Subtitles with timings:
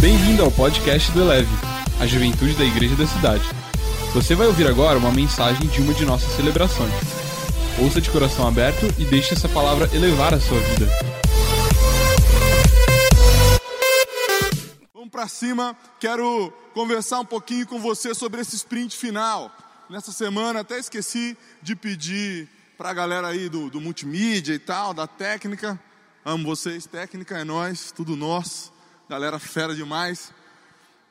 [0.00, 1.50] Bem-vindo ao podcast do Eleve,
[2.00, 3.44] a juventude da igreja da cidade.
[4.14, 6.90] Você vai ouvir agora uma mensagem de uma de nossas celebrações.
[7.78, 10.86] Ouça de coração aberto e deixe essa palavra elevar a sua vida.
[14.94, 19.54] Vamos para cima, quero conversar um pouquinho com você sobre esse sprint final.
[19.90, 22.48] Nessa semana até esqueci de pedir
[22.78, 25.78] para a galera aí do, do multimídia e tal, da técnica.
[26.24, 28.79] Amo vocês, técnica é nós, tudo nosso.
[29.10, 30.32] Galera fera demais.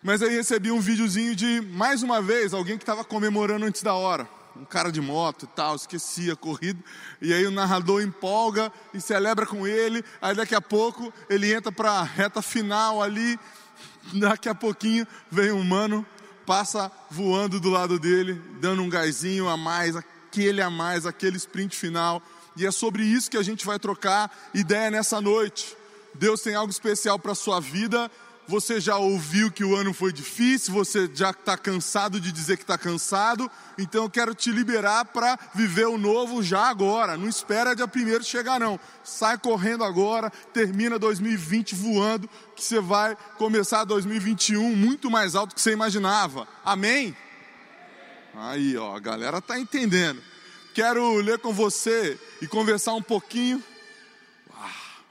[0.02, 3.94] Mas aí recebi um videozinho de, mais uma vez, alguém que estava comemorando antes da
[3.94, 4.26] hora.
[4.56, 6.82] Um cara de moto e tal, esquecia a corrida.
[7.22, 10.02] E aí o narrador empolga e celebra com ele.
[10.22, 13.38] Aí daqui a pouco ele entra para a reta final ali.
[14.14, 16.06] Daqui a pouquinho vem um mano,
[16.46, 21.76] passa voando do lado dele, dando um gásinho a mais, aquele a mais, aquele sprint
[21.76, 22.22] final.
[22.56, 25.78] E é sobre isso que a gente vai trocar ideia nessa noite.
[26.20, 28.12] Deus tem algo especial para a sua vida
[28.50, 32.64] você já ouviu que o ano foi difícil, você já está cansado de dizer que
[32.64, 37.16] está cansado, então eu quero te liberar para viver o novo já agora.
[37.16, 38.80] Não espera dia primeiro chegar, não.
[39.04, 45.56] Sai correndo agora, termina 2020 voando, que você vai começar 2021 muito mais alto do
[45.56, 46.48] que você imaginava.
[46.66, 47.16] Amém?
[48.34, 50.24] Aí, ó, a galera está entendendo.
[50.74, 53.64] Quero ler com você e conversar um pouquinho.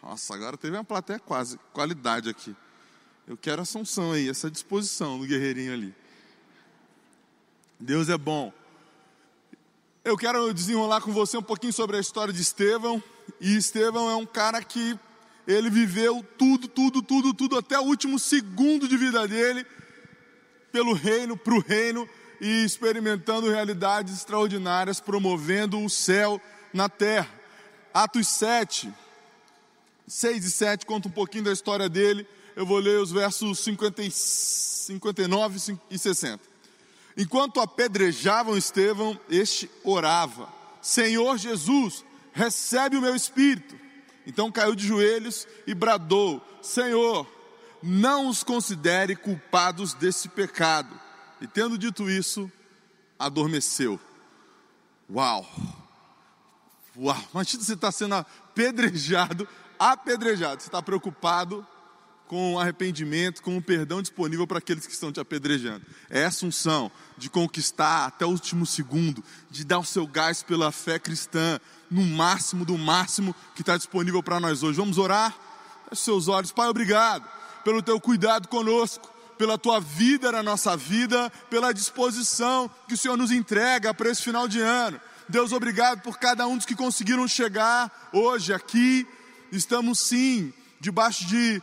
[0.02, 2.54] Nossa, agora teve uma plateia quase, qualidade aqui.
[3.26, 5.94] Eu quero essa unção aí, essa disposição do guerreirinho ali.
[7.78, 8.52] Deus é bom.
[10.04, 13.02] Eu quero desenrolar com você um pouquinho sobre a história de Estevão.
[13.40, 14.98] E Estevão é um cara que
[15.46, 19.66] ele viveu tudo, tudo, tudo, tudo, até o último segundo de vida dele,
[20.70, 22.08] pelo reino, para o reino,
[22.40, 26.40] e experimentando realidades extraordinárias, promovendo o céu
[26.72, 27.28] na terra.
[27.92, 28.92] Atos 7,
[30.08, 32.26] 6 e 7 conta um pouquinho da história dele
[32.58, 36.42] eu vou ler os versos 50, 59 e 60.
[37.16, 40.52] Enquanto apedrejavam Estevão, este orava:
[40.82, 43.78] Senhor Jesus, recebe o meu espírito.
[44.26, 47.28] Então caiu de joelhos e bradou: Senhor,
[47.80, 50.98] não os considere culpados desse pecado.
[51.40, 52.50] E tendo dito isso,
[53.16, 54.00] adormeceu.
[55.08, 55.48] Uau!
[56.96, 57.24] Uau!
[57.32, 59.46] Imagina você está sendo apedrejado,
[59.78, 60.62] apedrejado.
[60.62, 61.66] Você está preocupado
[62.26, 65.84] com arrependimento, com o perdão disponível para aqueles que estão te apedrejando.
[66.10, 70.70] É essa unção de conquistar até o último segundo, de dar o seu gás pela
[70.70, 71.58] fé cristã,
[71.90, 74.78] no máximo do máximo que está disponível para nós hoje.
[74.78, 75.34] Vamos orar?
[75.88, 76.52] Feche seus olhos.
[76.52, 77.26] Pai, obrigado
[77.64, 83.16] pelo teu cuidado conosco, pela tua vida na nossa vida, pela disposição que o Senhor
[83.16, 85.00] nos entrega para esse final de ano.
[85.28, 89.06] Deus, obrigado por cada um dos que conseguiram chegar hoje aqui.
[89.50, 91.62] Estamos sim debaixo de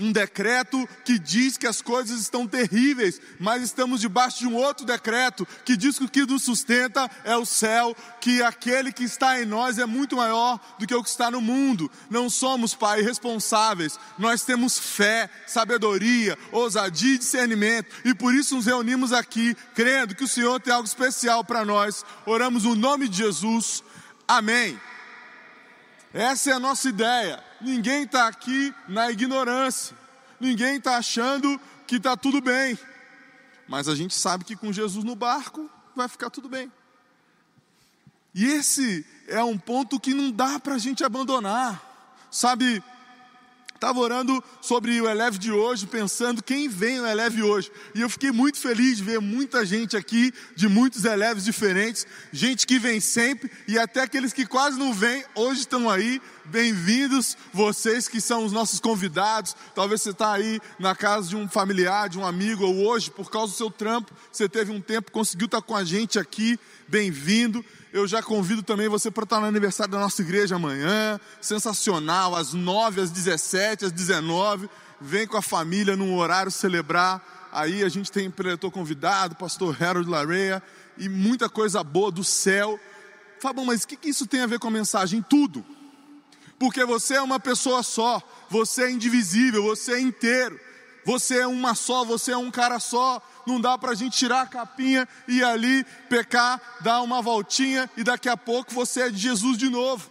[0.00, 4.84] um decreto que diz que as coisas estão terríveis, mas estamos debaixo de um outro
[4.84, 9.40] decreto que diz que o que nos sustenta é o céu, que aquele que está
[9.40, 11.90] em nós é muito maior do que o que está no mundo.
[12.10, 18.66] Não somos, Pai, responsáveis, nós temos fé, sabedoria, ousadia e discernimento, e por isso nos
[18.66, 22.04] reunimos aqui, crendo que o Senhor tem algo especial para nós.
[22.24, 23.82] Oramos no nome de Jesus.
[24.28, 24.78] Amém.
[26.16, 27.44] Essa é a nossa ideia.
[27.60, 29.94] Ninguém está aqui na ignorância.
[30.40, 32.78] Ninguém está achando que está tudo bem.
[33.68, 36.72] Mas a gente sabe que com Jesus no barco vai ficar tudo bem.
[38.34, 41.82] E esse é um ponto que não dá para a gente abandonar.
[42.30, 42.82] Sabe,
[43.86, 47.70] Estava orando sobre o Eleve de hoje, pensando quem vem no Eleve hoje.
[47.94, 52.66] E eu fiquei muito feliz de ver muita gente aqui, de muitos Eleves diferentes, gente
[52.66, 56.20] que vem sempre e até aqueles que quase não vêm, hoje estão aí.
[56.48, 59.56] Bem-vindos, vocês que são os nossos convidados.
[59.74, 63.28] Talvez você está aí na casa de um familiar, de um amigo, ou hoje, por
[63.28, 66.56] causa do seu trampo, você teve um tempo, conseguiu estar com a gente aqui.
[66.86, 67.64] Bem-vindo.
[67.92, 71.18] Eu já convido também você para estar no aniversário da nossa igreja amanhã.
[71.40, 74.70] Sensacional, às 9, às 17, às 19.
[75.00, 77.48] Vem com a família num horário celebrar.
[77.50, 80.62] Aí a gente tem preletor convidado, pastor Harold Lareia
[80.96, 82.78] e muita coisa boa do céu.
[83.40, 85.20] Fabão, mas o que, que isso tem a ver com a mensagem?
[85.28, 85.64] Tudo.
[86.58, 90.58] Porque você é uma pessoa só, você é indivisível, você é inteiro,
[91.04, 94.42] você é uma só, você é um cara só não dá para a gente tirar
[94.42, 99.18] a capinha e ali pecar, dar uma voltinha e daqui a pouco você é de
[99.18, 100.10] Jesus de novo.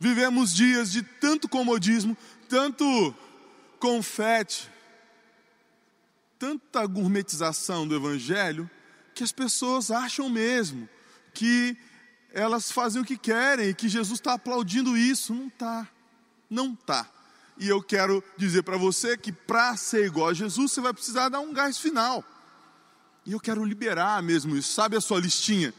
[0.00, 2.16] Vivemos dias de tanto comodismo,
[2.48, 3.14] tanto
[3.78, 4.70] confete,
[6.38, 8.70] tanta gourmetização do Evangelho,
[9.14, 10.88] que as pessoas acham mesmo
[11.34, 11.76] que
[12.38, 15.34] elas fazem o que querem e que Jesus está aplaudindo isso.
[15.34, 15.88] Não está,
[16.48, 17.08] não está.
[17.58, 21.28] E eu quero dizer para você que para ser igual a Jesus, você vai precisar
[21.28, 22.24] dar um gás final.
[23.26, 24.72] E eu quero liberar mesmo isso.
[24.72, 25.74] Sabe a sua listinha?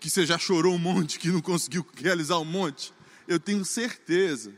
[0.00, 2.94] Que você já chorou um monte, que não conseguiu realizar um monte?
[3.26, 4.52] Eu tenho certeza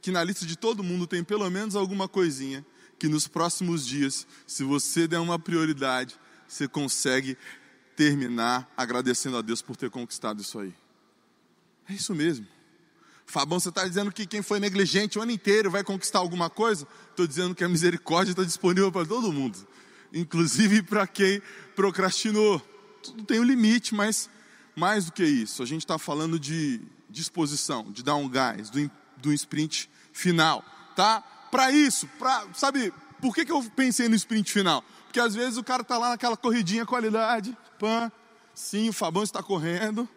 [0.00, 2.64] que na lista de todo mundo tem pelo menos alguma coisinha
[2.98, 7.36] que nos próximos dias, se você der uma prioridade, você consegue
[7.96, 10.74] terminar agradecendo a Deus por ter conquistado isso aí.
[11.88, 12.46] É isso mesmo.
[13.26, 16.86] Fabão, você está dizendo que quem foi negligente o ano inteiro vai conquistar alguma coisa?
[17.10, 19.56] Estou dizendo que a misericórdia está disponível para todo mundo,
[20.12, 21.40] inclusive para quem
[21.74, 22.60] procrastinou.
[23.02, 24.28] Tudo tem um limite, mas
[24.76, 28.90] mais do que isso, a gente está falando de disposição, de dar um gás, do,
[29.18, 30.64] do sprint final,
[30.96, 31.20] tá?
[31.50, 34.82] Para isso, pra, sabe, por que, que eu pensei no sprint final?
[35.04, 38.12] Porque às vezes o cara está lá naquela corridinha qualidade, pã,
[38.54, 40.08] sim, o Fabão está correndo,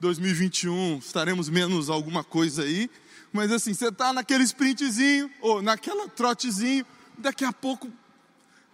[0.00, 2.90] 2021 estaremos menos alguma coisa aí,
[3.30, 6.86] mas assim, você está naquele sprintzinho, ou naquela trotezinho,
[7.18, 7.92] daqui a pouco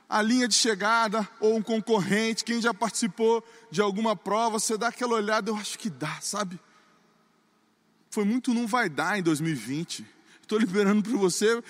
[0.08, 4.88] a linha de chegada, ou um concorrente, quem já participou de alguma prova, você dá
[4.88, 6.60] aquela olhada, eu acho que dá, sabe?
[8.10, 10.06] Foi muito não vai dar em 2020.
[10.40, 11.60] Estou liberando para você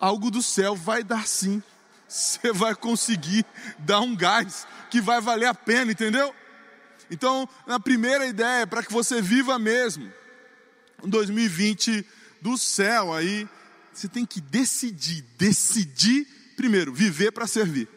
[0.00, 1.62] algo do céu, vai dar sim.
[2.14, 3.44] Você vai conseguir
[3.76, 6.32] dar um gás que vai valer a pena, entendeu?
[7.10, 10.12] Então, a primeira ideia, para que você viva mesmo,
[11.02, 12.06] em 2020
[12.40, 13.48] do céu aí,
[13.92, 16.24] você tem que decidir, decidir
[16.56, 17.88] primeiro, viver para servir.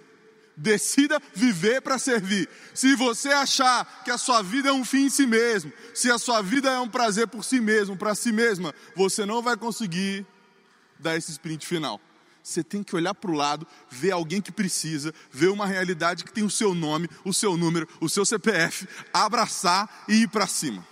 [0.56, 2.50] Decida viver para servir.
[2.74, 6.18] Se você achar que a sua vida é um fim em si mesmo, se a
[6.18, 10.26] sua vida é um prazer por si mesmo, para si mesma, você não vai conseguir
[10.98, 12.02] dar esse sprint final.
[12.48, 16.32] Você tem que olhar para o lado, ver alguém que precisa, ver uma realidade que
[16.32, 20.88] tem o seu nome, o seu número, o seu CPF, abraçar e ir para cima.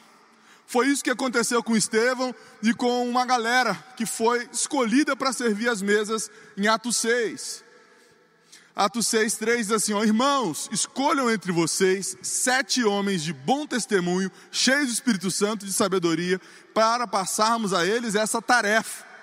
[0.68, 5.70] Foi isso que aconteceu com Estevão e com uma galera que foi escolhida para servir
[5.70, 7.64] as mesas em Atos 6.
[8.76, 14.30] Atos 6, 3 diz assim: ó, Irmãos, escolham entre vocês sete homens de bom testemunho,
[14.52, 16.38] cheios do Espírito Santo e de sabedoria,
[16.74, 19.15] para passarmos a eles essa tarefa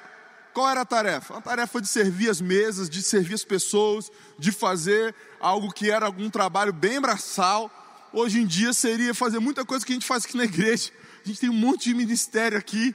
[0.53, 1.39] qual era a tarefa?
[1.39, 6.07] A tarefa de servir as mesas, de servir as pessoas, de fazer algo que era
[6.07, 7.71] algum trabalho bem braçal.
[8.13, 10.91] Hoje em dia seria fazer muita coisa que a gente faz aqui na igreja.
[11.25, 12.95] A gente tem um monte de ministério aqui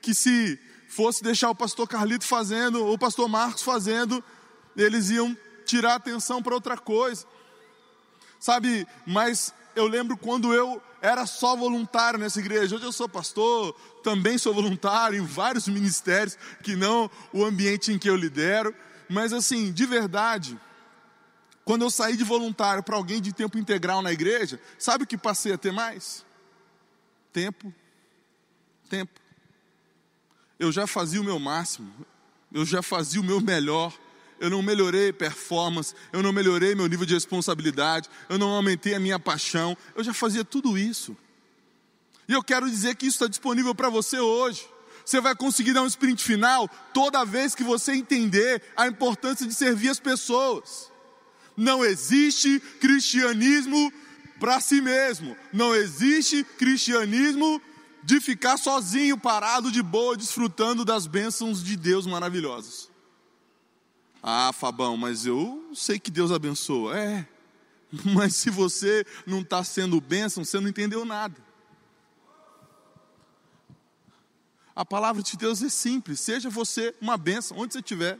[0.00, 0.58] que se
[0.88, 4.22] fosse deixar o pastor Carlito fazendo ou o pastor Marcos fazendo,
[4.76, 7.26] eles iam tirar a atenção para outra coisa.
[8.38, 12.76] Sabe, mas eu lembro quando eu era só voluntário nessa igreja.
[12.76, 17.98] Hoje eu sou pastor, também sou voluntário em vários ministérios, que não o ambiente em
[17.98, 18.74] que eu lidero.
[19.08, 20.58] Mas assim, de verdade,
[21.64, 25.18] quando eu saí de voluntário para alguém de tempo integral na igreja, sabe o que
[25.18, 26.24] passei a ter mais?
[27.32, 27.72] Tempo.
[28.88, 29.20] Tempo.
[30.58, 31.92] Eu já fazia o meu máximo,
[32.52, 33.92] eu já fazia o meu melhor
[34.40, 39.00] eu não melhorei performance, eu não melhorei meu nível de responsabilidade, eu não aumentei a
[39.00, 41.16] minha paixão, eu já fazia tudo isso.
[42.28, 44.66] E eu quero dizer que isso está disponível para você hoje.
[45.04, 49.54] Você vai conseguir dar um sprint final toda vez que você entender a importância de
[49.54, 50.90] servir as pessoas.
[51.56, 53.92] Não existe cristianismo
[54.40, 57.62] para si mesmo, não existe cristianismo
[58.02, 62.90] de ficar sozinho, parado de boa, desfrutando das bênçãos de Deus maravilhosas.
[64.28, 66.98] Ah, Fabão, mas eu sei que Deus abençoa.
[66.98, 67.24] É,
[68.12, 71.36] mas se você não está sendo bênção, você não entendeu nada.
[74.74, 78.18] A palavra de Deus é simples: seja você uma bênção, onde você estiver.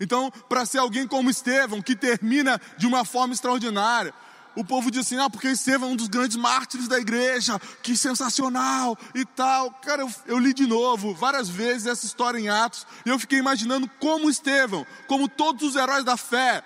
[0.00, 4.14] Então, para ser alguém como Estevão, que termina de uma forma extraordinária,
[4.58, 7.96] o povo diz assim: ah, porque Estevão é um dos grandes mártires da igreja, que
[7.96, 9.70] sensacional e tal.
[9.70, 13.38] Cara, eu, eu, li de novo várias vezes essa história em Atos, e eu fiquei
[13.38, 16.64] imaginando como Estevão, como todos os heróis da fé,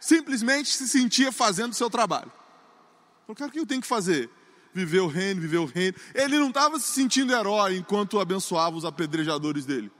[0.00, 2.30] simplesmente se sentia fazendo o seu trabalho.
[3.26, 4.30] Eu cara, o que eu tenho que fazer?
[4.72, 5.96] Viver o reino, viver o reino.
[6.14, 9.90] Ele não estava se sentindo herói enquanto abençoava os apedrejadores dele.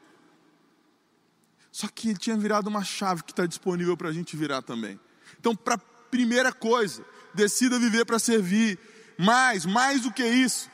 [1.73, 4.99] Só que ele tinha virado uma chave que está disponível para a gente virar também.
[5.39, 5.79] Então, para
[6.11, 8.79] primeira coisa, decida viver para servir.
[9.19, 10.71] Mais, mais do que isso,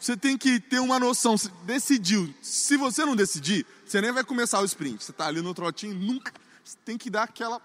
[0.00, 1.36] você tem que ter uma noção.
[1.36, 2.32] Você decidiu.
[2.40, 5.04] Se você não decidir, você nem vai começar o sprint.
[5.04, 6.32] Você está ali no trotinho, nunca.
[6.64, 7.60] Você tem que dar aquela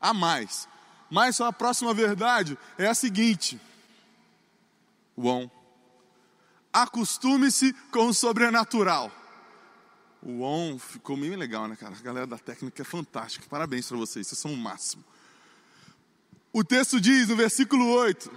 [0.00, 0.68] a mais.
[1.10, 3.58] Mas a próxima verdade é a seguinte.
[5.16, 5.50] Bom,
[6.72, 9.10] acostume-se com o sobrenatural.
[10.22, 11.94] O on ficou bem legal, né, cara?
[11.94, 13.46] A galera da técnica é fantástica.
[13.48, 15.04] Parabéns para vocês, vocês são o máximo.
[16.56, 18.32] O texto diz no versículo 8: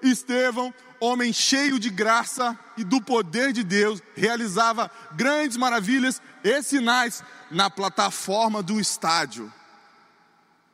[0.00, 7.24] Estevão, homem cheio de graça e do poder de Deus, realizava grandes maravilhas e sinais
[7.50, 9.52] na plataforma do estádio.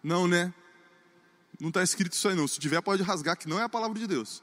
[0.05, 0.53] Não, né?
[1.59, 2.47] Não está escrito isso aí não.
[2.47, 4.43] Se tiver, pode rasgar, que não é a palavra de Deus.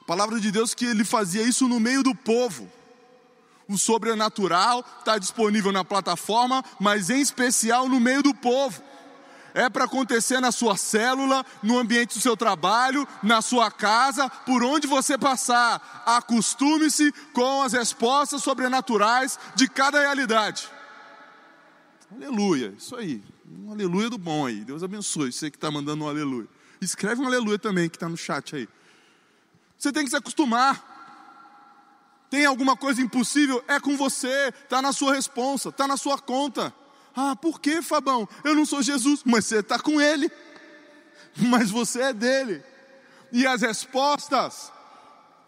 [0.00, 2.72] A palavra de Deus que ele fazia isso no meio do povo.
[3.68, 8.82] O sobrenatural está disponível na plataforma, mas em especial no meio do povo
[9.54, 14.62] é para acontecer na sua célula, no ambiente do seu trabalho, na sua casa, por
[14.62, 16.02] onde você passar.
[16.06, 20.68] Acostume-se com as respostas sobrenaturais de cada realidade.
[22.14, 23.22] Aleluia, isso aí.
[23.46, 24.64] Um aleluia do bom aí.
[24.64, 26.48] Deus abençoe você que está mandando um aleluia.
[26.80, 28.68] Escreve um aleluia também que está no chat aí.
[29.76, 30.96] Você tem que se acostumar.
[32.30, 33.64] Tem alguma coisa impossível?
[33.66, 36.74] É com você, está na sua responsa, está na sua conta.
[37.20, 38.28] Ah, por que, Fabão?
[38.44, 40.30] Eu não sou Jesus, mas você está com ele.
[41.36, 42.62] Mas você é dele.
[43.32, 44.72] E as respostas,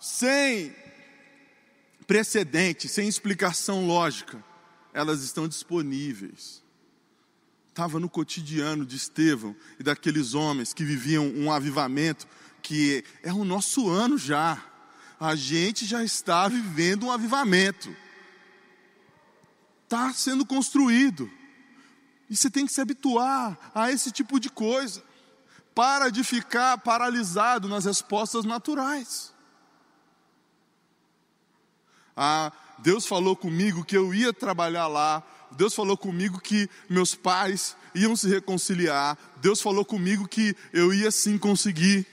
[0.00, 0.74] sem
[2.08, 4.42] precedente, sem explicação lógica,
[4.92, 6.60] elas estão disponíveis.
[7.68, 12.26] Estava no cotidiano de Estevão e daqueles homens que viviam um avivamento
[12.60, 14.60] que é o nosso ano já.
[15.20, 17.94] A gente já está vivendo um avivamento.
[19.84, 21.30] Está sendo construído.
[22.30, 25.02] E você tem que se habituar a esse tipo de coisa.
[25.74, 29.34] Para de ficar paralisado nas respostas naturais.
[32.16, 35.24] Ah, Deus falou comigo que eu ia trabalhar lá.
[35.50, 39.18] Deus falou comigo que meus pais iam se reconciliar.
[39.38, 42.06] Deus falou comigo que eu ia sim conseguir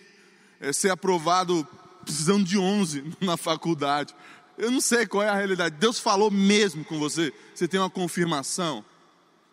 [0.59, 1.67] é, ser aprovado
[2.03, 4.15] precisando de 11 na faculdade.
[4.57, 5.75] Eu não sei qual é a realidade.
[5.75, 7.31] Deus falou mesmo com você.
[7.53, 8.83] Você tem uma confirmação.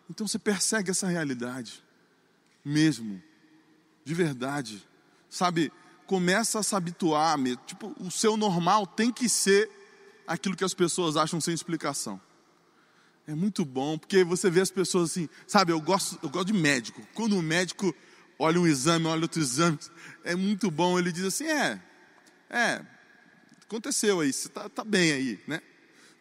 [0.09, 1.83] Então você persegue essa realidade,
[2.63, 3.21] mesmo,
[4.03, 4.85] de verdade,
[5.29, 5.71] sabe?
[6.05, 9.69] Começa a se habituar, tipo, o seu normal tem que ser
[10.27, 12.21] aquilo que as pessoas acham sem explicação.
[13.27, 15.71] É muito bom, porque você vê as pessoas assim, sabe?
[15.71, 17.01] Eu gosto, eu gosto de médico.
[17.15, 17.93] Quando o médico
[18.37, 19.79] olha um exame, olha outro exame,
[20.23, 20.99] é muito bom.
[20.99, 21.81] Ele diz assim: é,
[22.49, 22.85] é,
[23.63, 25.59] aconteceu aí, você está tá bem aí, né?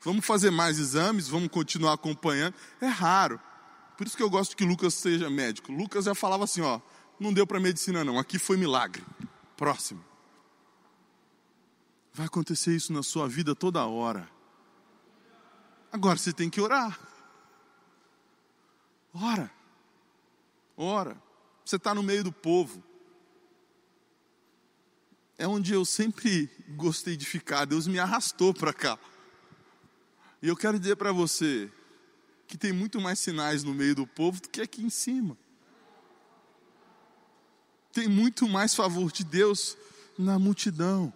[0.00, 2.54] Vamos fazer mais exames, vamos continuar acompanhando.
[2.80, 3.40] É raro.
[3.96, 5.72] Por isso que eu gosto que Lucas seja médico.
[5.72, 6.80] Lucas já falava assim, ó,
[7.18, 9.04] não deu para medicina não, aqui foi milagre.
[9.56, 10.04] Próximo.
[12.12, 14.28] Vai acontecer isso na sua vida toda hora.
[15.92, 16.98] Agora você tem que orar.
[19.12, 19.50] Ora.
[20.76, 21.16] Ora.
[21.64, 22.82] Você está no meio do povo.
[25.38, 27.64] É onde eu sempre gostei de ficar.
[27.64, 28.98] Deus me arrastou para cá.
[30.42, 31.72] E eu quero dizer para você,
[32.46, 35.36] que tem muito mais sinais no meio do povo do que aqui em cima.
[37.92, 39.76] Tem muito mais favor de Deus
[40.18, 41.12] na multidão.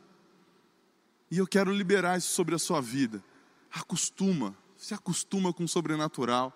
[1.30, 3.22] E eu quero liberar isso sobre a sua vida.
[3.70, 6.52] Acostuma, se acostuma com o sobrenatural.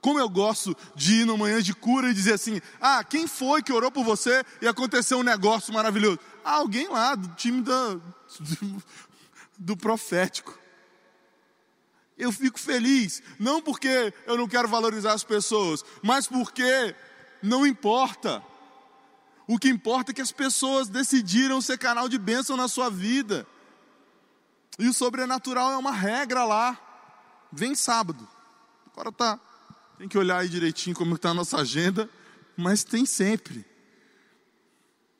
[0.00, 3.62] Como eu gosto de ir no manhã de cura e dizer assim: ah, quem foi
[3.62, 6.18] que orou por você e aconteceu um negócio maravilhoso?
[6.44, 7.94] Ah, alguém lá do time da,
[8.40, 8.82] do,
[9.58, 10.61] do profético
[12.18, 16.94] eu fico feliz, não porque eu não quero valorizar as pessoas, mas porque
[17.42, 18.42] não importa.
[19.46, 23.46] O que importa é que as pessoas decidiram ser canal de bênção na sua vida.
[24.78, 26.78] E o sobrenatural é uma regra lá.
[27.50, 28.26] Vem sábado.
[28.92, 29.40] Agora tá.
[29.98, 32.08] Tem que olhar aí direitinho como está a nossa agenda,
[32.56, 33.64] mas tem sempre.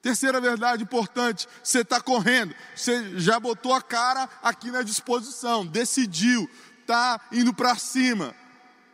[0.01, 6.51] Terceira verdade importante: você está correndo, você já botou a cara aqui na disposição, decidiu,
[6.93, 8.35] está indo para cima.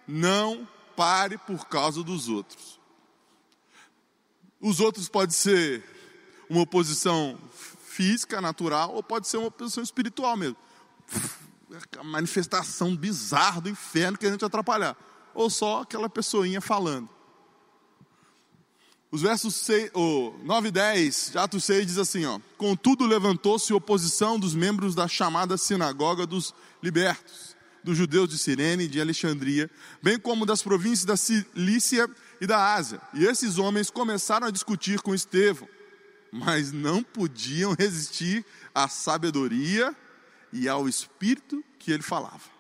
[0.07, 2.78] Não pare por causa dos outros.
[4.61, 5.85] Os outros pode ser
[6.49, 10.57] uma oposição física, natural, ou pode ser uma oposição espiritual mesmo.
[11.99, 14.97] A manifestação bizarra do inferno querendo te atrapalhar.
[15.35, 17.09] Ou só aquela pessoinha falando.
[19.11, 23.73] Os versos 6, oh, 9 e 10 de Atos 6 diz assim: ó, Contudo, levantou-se
[23.73, 27.48] oposição dos membros da chamada sinagoga dos libertos
[27.82, 29.70] dos judeus de Sirene e de Alexandria,
[30.02, 32.08] bem como das províncias da Cilícia
[32.40, 33.00] e da Ásia.
[33.14, 35.68] E esses homens começaram a discutir com Estevão,
[36.30, 38.44] mas não podiam resistir
[38.75, 39.94] à sabedoria
[40.52, 42.58] e ao espírito que ele falava.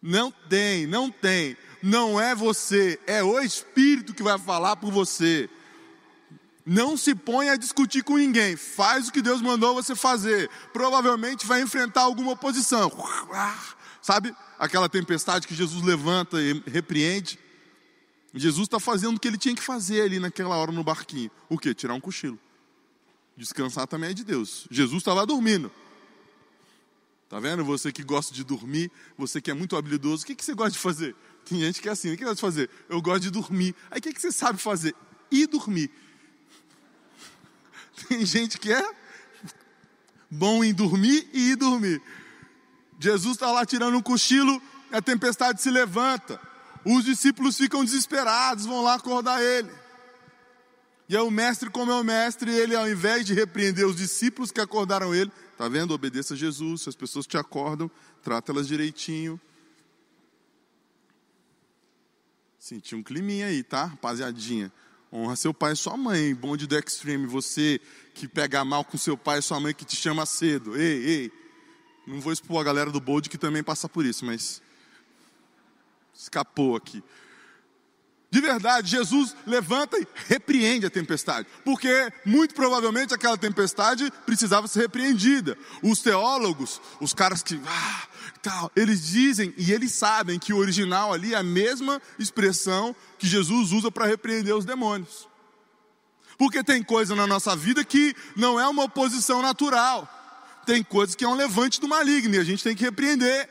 [0.00, 1.56] Não tem, não tem.
[1.80, 5.48] Não é você, é o espírito que vai falar por você.
[6.64, 8.56] Não se põe a discutir com ninguém.
[8.56, 10.48] Faz o que Deus mandou você fazer.
[10.72, 12.90] Provavelmente vai enfrentar alguma oposição.
[14.00, 17.38] Sabe aquela tempestade que Jesus levanta e repreende?
[18.34, 21.30] Jesus está fazendo o que ele tinha que fazer ali naquela hora no barquinho.
[21.48, 21.74] O que?
[21.74, 22.38] Tirar um cochilo.
[23.36, 24.66] Descansar também é de Deus.
[24.70, 25.70] Jesus estava dormindo.
[27.28, 27.64] Tá vendo?
[27.64, 30.72] Você que gosta de dormir, você que é muito habilidoso, o que, que você gosta
[30.72, 31.16] de fazer?
[31.44, 32.70] Tem gente que é assim, o que gosta de fazer?
[32.88, 33.74] Eu gosto de dormir.
[33.90, 34.94] Aí o que, que você sabe fazer?
[35.30, 35.90] Ir dormir.
[38.08, 38.94] Tem gente que é
[40.30, 42.00] bom em dormir e ir dormir.
[42.98, 46.40] Jesus está lá tirando um cochilo, a tempestade se levanta.
[46.84, 49.70] Os discípulos ficam desesperados, vão lá acordar ele.
[51.08, 54.50] E aí o mestre, como é o mestre, ele ao invés de repreender os discípulos
[54.50, 55.92] que acordaram ele, tá vendo?
[55.92, 57.90] Obedeça a Jesus, se as pessoas te acordam,
[58.22, 59.40] trata elas direitinho.
[62.58, 64.72] Senti um climinha aí, tá, rapaziadinha?
[65.12, 67.78] Honra seu pai e sua mãe, bonde do extreme, você
[68.14, 70.74] que pega mal com seu pai e sua mãe que te chama cedo.
[70.74, 71.32] Ei, ei.
[72.06, 74.62] Não vou expor a galera do bonde que também passa por isso, mas
[76.14, 77.02] escapou aqui.
[78.30, 84.80] De verdade, Jesus levanta e repreende a tempestade, porque muito provavelmente aquela tempestade precisava ser
[84.80, 85.58] repreendida.
[85.82, 88.08] Os teólogos, os caras que ah,
[88.42, 93.26] tal, eles dizem e eles sabem que o original ali é a mesma expressão que
[93.26, 95.28] Jesus usa para repreender os demônios.
[96.36, 100.08] Porque tem coisa na nossa vida que não é uma oposição natural.
[100.66, 103.48] Tem coisas que é um levante do maligno e a gente tem que repreender.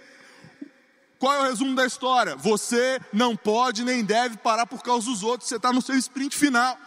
[1.18, 2.36] Qual é o resumo da história?
[2.36, 5.48] Você não pode nem deve parar por causa dos outros.
[5.48, 6.78] Você está no seu sprint final.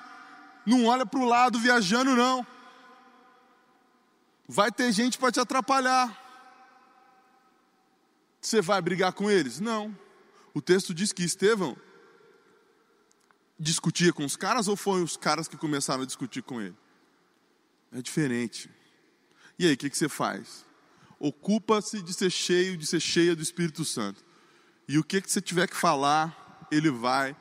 [0.67, 2.47] Não olha para o lado viajando, não.
[4.47, 6.24] Vai ter gente para te atrapalhar.
[8.45, 9.59] Você vai brigar com eles?
[9.59, 9.97] Não.
[10.53, 11.75] O texto diz que Estevão
[13.59, 16.77] discutia com os caras ou foram os caras que começaram a discutir com ele?
[17.91, 18.69] É diferente.
[19.59, 20.67] E aí, o que, que você faz?
[21.19, 24.23] Ocupa-se de ser cheio, de ser cheia do Espírito Santo.
[24.87, 27.35] E o que, que você tiver que falar, ele vai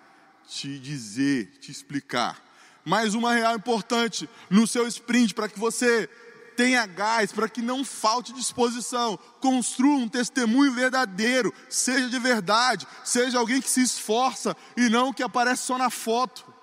[0.48, 2.42] te dizer, te explicar.
[2.86, 6.10] Mais uma real importante no seu sprint, para que você
[6.56, 9.18] tenha gás, para que não falte disposição.
[9.40, 15.24] Construa um testemunho verdadeiro, seja de verdade, seja alguém que se esforça e não que
[15.24, 16.54] aparece só na foto.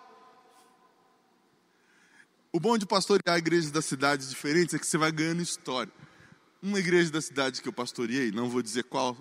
[2.53, 5.93] O bom de pastorear igrejas das cidades diferentes é que você vai ganhando história.
[6.63, 9.17] Uma igreja da cidade que eu pastoreei, não vou dizer qual,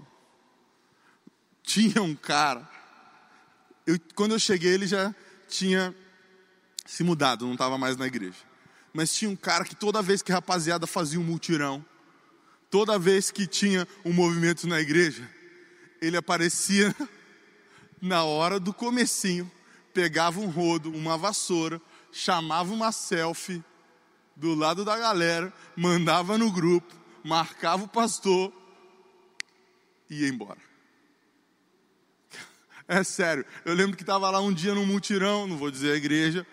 [1.61, 2.67] tinha um cara.
[3.85, 5.13] Eu, quando eu cheguei, ele já
[5.47, 5.95] tinha
[6.85, 8.48] se mudado, não estava mais na igreja.
[8.93, 11.85] Mas tinha um cara que toda vez que a rapaziada fazia um mutirão,
[12.69, 15.27] toda vez que tinha um movimento na igreja,
[16.01, 16.95] ele aparecia
[18.01, 19.49] na hora do comecinho,
[19.93, 23.63] pegava um rodo, uma vassoura, chamava uma selfie
[24.35, 28.53] do lado da galera, mandava no grupo, marcava o pastor
[30.09, 30.59] e ia embora.
[32.91, 35.95] É sério, eu lembro que estava lá um dia num mutirão, não vou dizer a
[35.95, 36.43] igreja,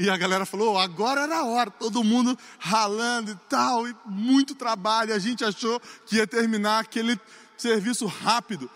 [0.00, 3.94] e a galera falou: oh, agora era a hora, todo mundo ralando e tal, e
[4.06, 5.14] muito trabalho.
[5.14, 7.20] A gente achou que ia terminar aquele
[7.56, 8.70] serviço rápido.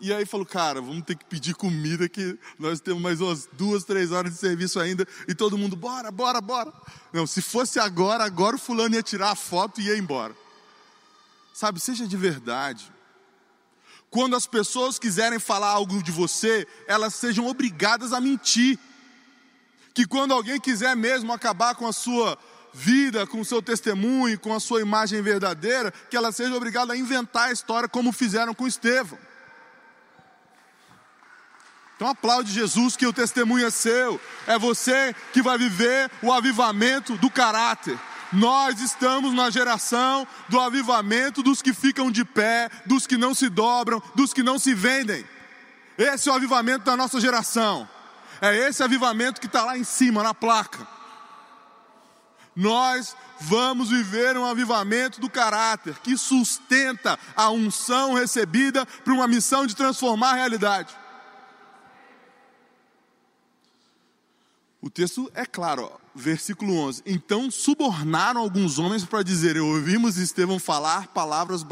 [0.00, 3.82] E aí falou, cara, vamos ter que pedir comida que nós temos mais umas duas,
[3.82, 5.06] três horas de serviço ainda.
[5.26, 6.72] E todo mundo, bora, bora, bora.
[7.12, 10.36] Não, se fosse agora, agora o fulano ia tirar a foto e ia embora.
[11.52, 12.92] Sabe, seja de verdade.
[14.08, 18.78] Quando as pessoas quiserem falar algo de você, elas sejam obrigadas a mentir.
[19.94, 22.36] Que quando alguém quiser mesmo acabar com a sua
[22.74, 26.96] vida, com o seu testemunho, com a sua imagem verdadeira, que ela seja obrigada a
[26.96, 29.18] inventar a história como fizeram com Estevão.
[31.94, 34.20] Então aplaude Jesus que o testemunho é seu.
[34.46, 37.96] É você que vai viver o avivamento do caráter.
[38.32, 43.48] Nós estamos na geração do avivamento dos que ficam de pé, dos que não se
[43.48, 45.24] dobram, dos que não se vendem.
[45.96, 47.88] Esse é o avivamento da nossa geração.
[48.40, 50.86] É esse avivamento que está lá em cima, na placa.
[52.54, 59.66] Nós vamos viver um avivamento do caráter que sustenta a unção recebida para uma missão
[59.66, 60.94] de transformar a realidade.
[64.80, 67.02] O texto é claro, ó, versículo 11.
[67.06, 71.64] Então subornaram alguns homens para dizer: Ouvimos Estevão falar palavras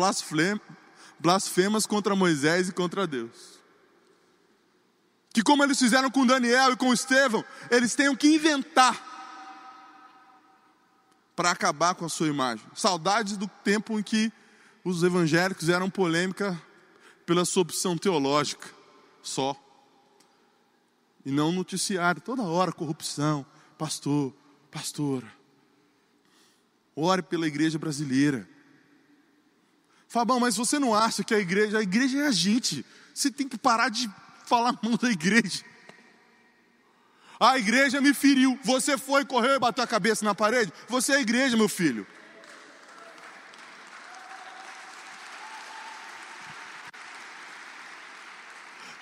[1.20, 3.61] blasfemas contra Moisés e contra Deus.
[5.32, 9.10] Que, como eles fizeram com Daniel e com Estevão, eles tenham que inventar
[11.34, 12.64] para acabar com a sua imagem.
[12.74, 14.30] Saudades do tempo em que
[14.84, 16.60] os evangélicos eram polêmica
[17.24, 18.68] pela sua opção teológica
[19.22, 19.56] só
[21.24, 23.46] e não noticiário, toda hora corrupção,
[23.78, 24.34] pastor,
[24.70, 25.32] pastora.
[26.94, 28.48] Ore pela igreja brasileira.
[30.08, 32.84] Fabão, mas você não acha que a igreja, a igreja é a gente.
[33.14, 34.10] Você tem que parar de
[34.52, 35.64] falar mal da igreja.
[37.40, 38.58] A igreja me feriu.
[38.62, 40.70] Você foi, correu e bateu a cabeça na parede?
[40.88, 42.06] Você é a igreja, meu filho.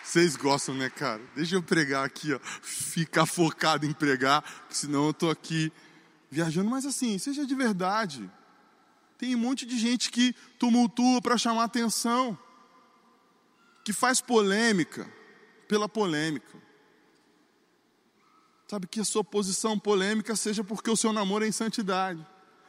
[0.05, 1.21] Vocês gostam, né, cara?
[1.35, 2.39] Deixa eu pregar aqui, ó.
[2.63, 5.73] Ficar focado em pregar, senão eu tô aqui
[6.31, 6.71] viajando.
[6.71, 8.31] Mas assim, seja de verdade.
[9.19, 12.39] Tem um monte de gente que tumultua para chamar atenção,
[13.83, 15.20] que faz polêmica
[15.71, 16.59] pela polêmica.
[18.69, 22.27] Sabe que a sua posição polêmica seja porque o seu namoro é em santidade.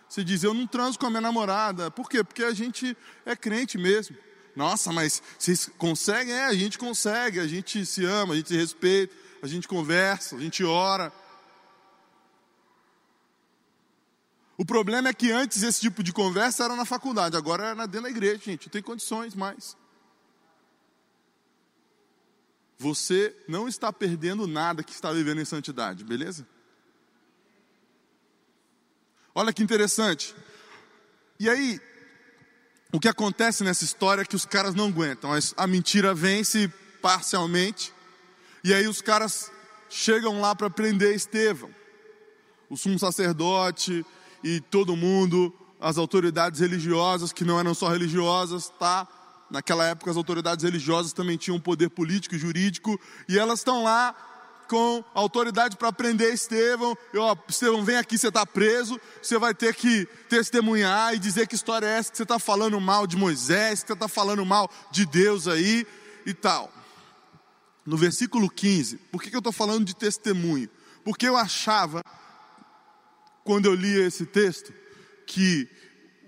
[0.07, 1.89] Você diz, eu não transo com a minha namorada.
[1.89, 2.23] Por quê?
[2.23, 4.15] Porque a gente é crente mesmo.
[4.55, 6.31] Nossa, mas vocês conseguem?
[6.31, 10.35] É, a gente consegue, a gente se ama, a gente se respeita, a gente conversa,
[10.35, 11.11] a gente ora.
[14.59, 18.03] O problema é que antes esse tipo de conversa era na faculdade, agora é dentro
[18.03, 19.75] da igreja, gente, não tem condições mais.
[22.81, 26.47] Você não está perdendo nada que está vivendo em santidade, beleza?
[29.35, 30.33] Olha que interessante.
[31.39, 31.79] E aí,
[32.91, 35.29] o que acontece nessa história é que os caras não aguentam.
[35.55, 37.93] A mentira vence parcialmente.
[38.63, 39.51] E aí os caras
[39.87, 41.69] chegam lá para prender Estevão.
[42.67, 44.03] O sumo sacerdote
[44.43, 49.07] e todo mundo, as autoridades religiosas, que não eram só religiosas, tá?
[49.51, 54.15] Naquela época as autoridades religiosas também tinham poder político e jurídico, e elas estão lá
[54.69, 56.97] com autoridade para prender Estevão.
[57.13, 58.97] E, ó, Estevão, vem aqui, você está preso.
[59.21, 62.79] Você vai ter que testemunhar e dizer que história é essa, que você está falando
[62.79, 65.85] mal de Moisés, que você está falando mal de Deus aí
[66.25, 66.71] e tal.
[67.85, 70.69] No versículo 15, por que, que eu estou falando de testemunho?
[71.03, 72.01] Porque eu achava,
[73.43, 74.71] quando eu li esse texto,
[75.27, 75.67] que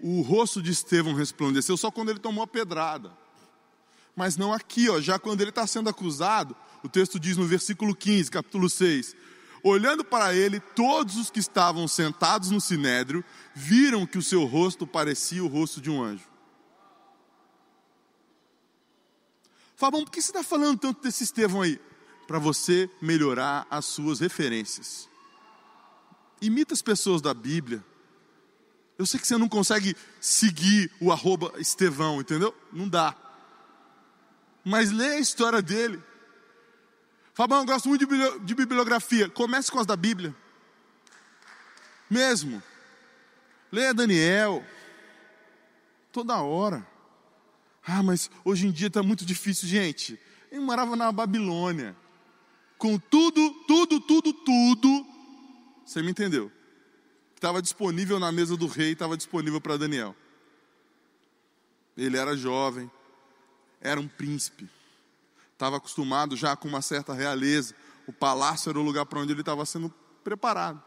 [0.04, 3.10] o rosto de Estevão resplandeceu só quando ele tomou a pedrada.
[4.14, 7.96] Mas não aqui, ó, já quando ele está sendo acusado, o texto diz no versículo
[7.96, 9.16] 15, capítulo 6:
[9.64, 13.24] Olhando para ele, todos os que estavam sentados no sinédrio
[13.56, 16.28] viram que o seu rosto parecia o rosto de um anjo.
[19.78, 21.80] Fabão, por que você está falando tanto desse Estevão aí?
[22.28, 25.10] Para você melhorar as suas referências.
[26.42, 27.84] Imita as pessoas da Bíblia.
[28.98, 32.56] Eu sei que você não consegue seguir o arroba Estevão, entendeu?
[32.72, 33.16] Não dá.
[34.64, 36.02] Mas lê a história dele.
[37.34, 38.06] Fabão, eu gosto muito
[38.42, 39.28] de bibliografia.
[39.28, 40.36] Comece com as da Bíblia.
[42.10, 42.62] Mesmo.
[43.72, 44.64] Leia Daniel.
[46.12, 46.88] Toda hora.
[47.86, 50.20] Ah, mas hoje em dia está muito difícil, gente.
[50.52, 51.96] Ele morava na Babilônia.
[52.78, 55.08] Com tudo, tudo, tudo, tudo.
[55.84, 56.52] Você me entendeu?
[57.44, 60.16] Estava disponível na mesa do rei, estava disponível para Daniel.
[61.98, 62.90] Ele era jovem,
[63.82, 64.70] era um príncipe
[65.64, 67.74] estava acostumado já com uma certa realeza.
[68.06, 69.90] O palácio era o lugar para onde ele estava sendo
[70.24, 70.82] preparado.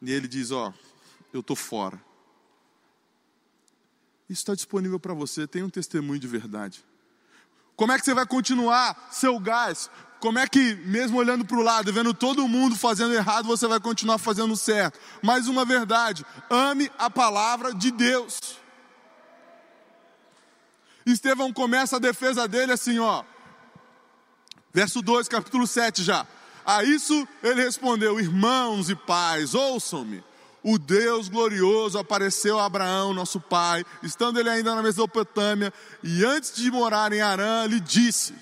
[0.00, 0.74] E ele diz: Ó, oh,
[1.32, 2.02] eu estou fora.
[4.28, 6.82] Isso está disponível para você, tem um testemunho de verdade.
[7.76, 9.90] Como é que você vai continuar seu gás?
[10.22, 13.80] Como é que, mesmo olhando para o lado, vendo todo mundo fazendo errado, você vai
[13.80, 14.96] continuar fazendo certo?
[15.20, 18.38] Mais uma verdade: ame a palavra de Deus.
[21.04, 23.24] Estevão começa a defesa dele assim, ó.
[24.72, 26.24] Verso 2, capítulo 7 já.
[26.64, 30.22] A isso ele respondeu: Irmãos e pais, ouçam-me.
[30.62, 36.54] O Deus glorioso apareceu a Abraão, nosso pai, estando ele ainda na Mesopotâmia, e antes
[36.54, 38.32] de morar em Arã, lhe disse: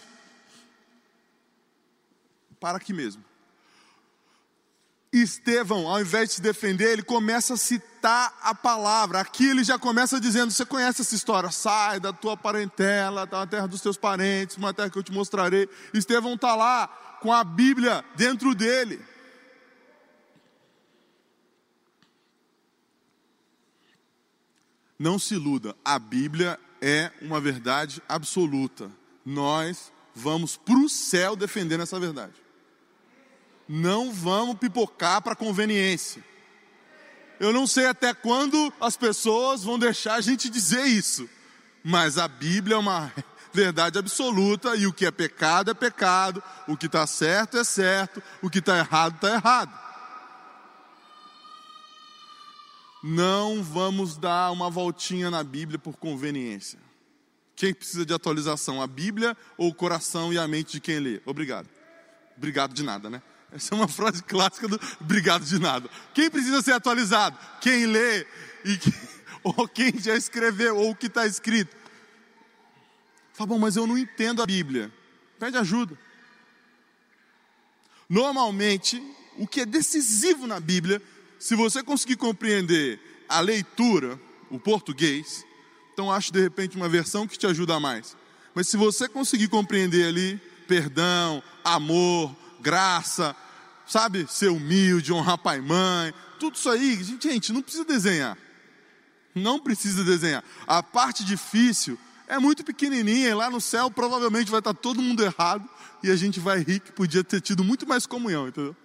[2.60, 3.24] Para aqui mesmo.
[5.12, 9.20] Estevão, ao invés de se defender, ele começa a citar a palavra.
[9.20, 11.50] Aqui ele já começa dizendo: Você conhece essa história?
[11.50, 15.68] Sai da tua parentela, da terra dos teus parentes, uma terra que eu te mostrarei.
[15.92, 16.86] Estevão está lá
[17.20, 19.04] com a Bíblia dentro dele.
[24.96, 28.92] Não se iluda, a Bíblia é uma verdade absoluta.
[29.24, 32.34] Nós vamos para o céu defendendo essa verdade
[33.72, 36.24] não vamos pipocar para conveniência.
[37.38, 41.30] Eu não sei até quando as pessoas vão deixar a gente dizer isso,
[41.84, 43.12] mas a Bíblia é uma
[43.54, 48.20] verdade absoluta e o que é pecado é pecado, o que está certo é certo,
[48.42, 49.78] o que está errado está errado.
[53.04, 56.80] Não vamos dar uma voltinha na Bíblia por conveniência.
[57.54, 61.22] Quem precisa de atualização, a Bíblia ou o coração e a mente de quem lê?
[61.24, 61.68] Obrigado.
[62.36, 63.22] Obrigado de nada, né?
[63.52, 65.88] Essa é uma frase clássica do obrigado de nada.
[66.14, 67.36] Quem precisa ser atualizado?
[67.60, 68.26] Quem lê
[68.64, 68.94] e que,
[69.42, 71.76] ou quem já escreveu ou o que está escrito.
[73.32, 74.92] Fala, bom, mas eu não entendo a Bíblia.
[75.38, 75.98] Pede ajuda.
[78.08, 79.02] Normalmente,
[79.38, 81.00] o que é decisivo na Bíblia,
[81.38, 85.44] se você conseguir compreender a leitura, o português,
[85.92, 88.16] então acho de repente uma versão que te ajuda mais.
[88.54, 93.34] Mas se você conseguir compreender ali perdão, amor, graça,
[93.86, 98.36] sabe, ser humilde, honrar pai e mãe, tudo isso aí, gente, não precisa desenhar.
[99.34, 100.42] Não precisa desenhar.
[100.66, 105.22] A parte difícil é muito pequenininha e lá no céu provavelmente vai estar todo mundo
[105.22, 105.68] errado
[106.02, 108.76] e a gente vai rir que podia ter tido muito mais comunhão, entendeu?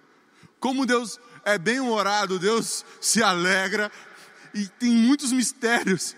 [0.60, 3.90] Como Deus é bem humorado, Deus se alegra
[4.52, 6.16] e tem muitos mistérios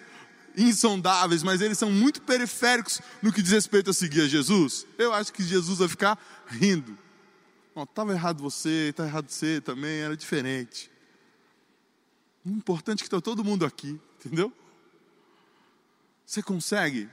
[0.56, 4.86] insondáveis, mas eles são muito periféricos no que diz respeito a seguir a Jesus.
[4.96, 6.98] Eu acho que Jesus vai ficar rindo.
[7.82, 10.90] Estava errado você, está errado você também, era diferente.
[12.44, 14.52] O importante é que está todo mundo aqui, entendeu?
[16.24, 17.08] Você consegue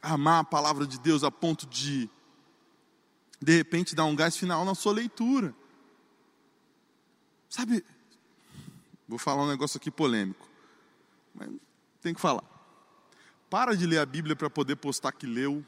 [0.00, 2.10] amar a palavra de Deus a ponto de,
[3.40, 5.54] de repente, dar um gás final na sua leitura.
[7.48, 7.84] Sabe,
[9.06, 10.48] vou falar um negócio aqui polêmico,
[11.34, 11.50] mas
[12.00, 12.44] tem que falar.
[13.48, 15.64] Para de ler a Bíblia para poder postar que leu.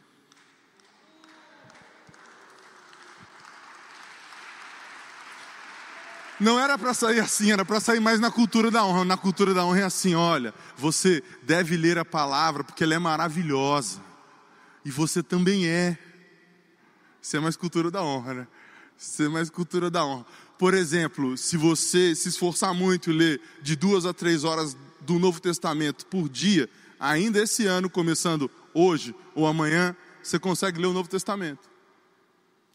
[6.45, 9.03] Não era para sair assim, era para sair mais na cultura da honra.
[9.03, 12.99] Na cultura da honra é assim: olha, você deve ler a palavra porque ela é
[12.99, 13.99] maravilhosa.
[14.85, 15.97] E você também é.
[17.23, 18.47] Isso é mais cultura da honra, né?
[18.99, 20.27] Isso é mais cultura da honra.
[20.59, 25.19] Por exemplo, se você se esforçar muito e ler de duas a três horas do
[25.19, 26.69] Novo Testamento por dia,
[27.01, 31.71] ainda esse ano, começando hoje ou amanhã, você consegue ler o Novo Testamento.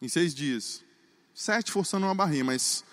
[0.01, 0.84] Em seis dias.
[1.36, 2.84] Sete forçando uma barrinha, mas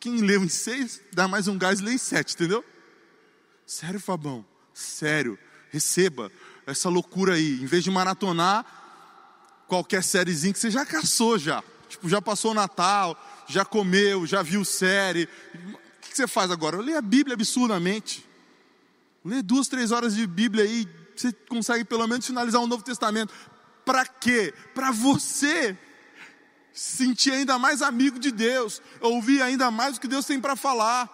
[0.00, 2.64] quem leu em seis, dá mais um gás e lê em sete, entendeu?
[3.66, 4.44] Sério, Fabão?
[4.72, 5.38] Sério.
[5.70, 6.30] Receba
[6.66, 7.60] essa loucura aí.
[7.60, 8.64] Em vez de maratonar
[9.66, 11.62] qualquer sériezinha que você já caçou já.
[11.88, 13.16] Tipo, já passou o Natal,
[13.48, 15.28] já comeu, já viu série.
[15.54, 16.78] O que você faz agora?
[16.78, 18.24] Lê a Bíblia absurdamente.
[19.24, 23.32] Lê duas, três horas de Bíblia aí, você consegue pelo menos finalizar o Novo Testamento.
[23.84, 24.52] Para quê?
[24.74, 25.76] Para você
[26.76, 31.10] sentir ainda mais amigo de Deus, ouvir ainda mais o que Deus tem para falar.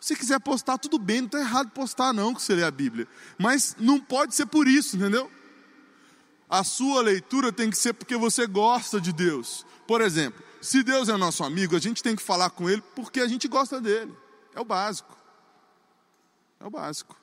[0.00, 3.08] Se quiser postar, tudo bem, não está errado postar, não, que você lê a Bíblia.
[3.36, 5.30] Mas não pode ser por isso, entendeu?
[6.48, 9.66] A sua leitura tem que ser porque você gosta de Deus.
[9.86, 13.20] Por exemplo, se Deus é nosso amigo, a gente tem que falar com Ele porque
[13.20, 14.16] a gente gosta dele.
[14.54, 15.16] É o básico.
[16.60, 17.16] É o básico.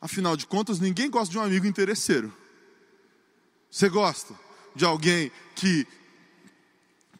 [0.00, 2.32] Afinal de contas, ninguém gosta de um amigo interesseiro.
[3.70, 4.34] Você gosta
[4.74, 5.86] de alguém que,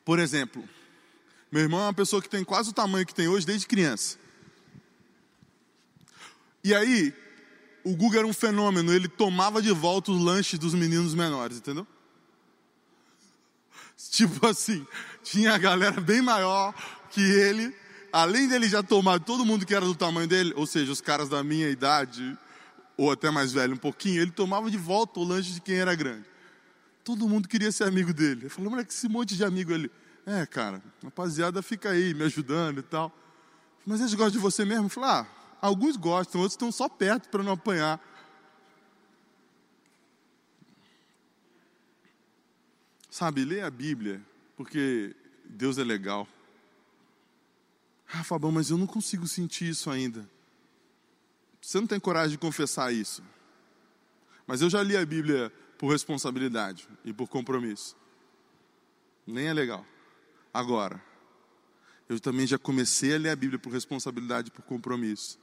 [0.04, 0.62] por exemplo,
[1.50, 4.16] meu irmão é uma pessoa que tem quase o tamanho que tem hoje desde criança.
[6.64, 7.14] E aí,
[7.84, 11.86] o Google era um fenômeno, ele tomava de volta os lanches dos meninos menores, entendeu?
[14.10, 14.86] Tipo assim,
[15.22, 16.74] tinha a galera bem maior
[17.10, 17.74] que ele,
[18.12, 21.28] além dele já tomar todo mundo que era do tamanho dele, ou seja, os caras
[21.28, 22.36] da minha idade,
[22.96, 25.94] ou até mais velho um pouquinho, ele tomava de volta o lanche de quem era
[25.94, 26.31] grande.
[27.04, 28.46] Todo mundo queria ser amigo dele.
[28.46, 29.90] Eu falei, mas que esse monte de amigo ele.
[30.24, 33.12] É, cara, rapaziada fica aí me ajudando e tal.
[33.84, 34.86] Mas eles gostam de você mesmo?
[34.86, 35.26] Eu falei, ah,
[35.60, 38.00] alguns gostam, outros estão só perto para não apanhar.
[43.10, 44.22] Sabe, lê a Bíblia,
[44.56, 46.26] porque Deus é legal.
[48.12, 50.28] Ah, Fabão, mas eu não consigo sentir isso ainda.
[51.60, 53.22] Você não tem coragem de confessar isso.
[54.46, 57.96] Mas eu já li a Bíblia por responsabilidade e por compromisso.
[59.26, 59.84] Nem é legal.
[60.54, 61.02] Agora,
[62.08, 65.40] eu também já comecei a ler a Bíblia por responsabilidade e por compromisso.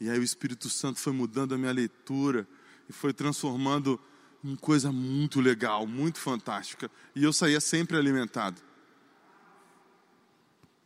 [0.00, 2.48] E aí o Espírito Santo foi mudando a minha leitura
[2.88, 4.00] e foi transformando
[4.42, 6.90] em coisa muito legal, muito fantástica.
[7.14, 8.62] E eu saía sempre alimentado.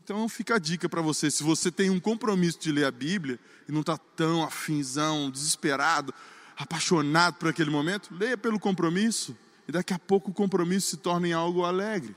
[0.03, 3.39] Então fica a dica para você, se você tem um compromisso de ler a Bíblia
[3.69, 6.13] e não está tão afinzão, desesperado,
[6.59, 9.37] apaixonado por aquele momento, leia pelo compromisso
[9.69, 12.17] e daqui a pouco o compromisso se torna em algo alegre.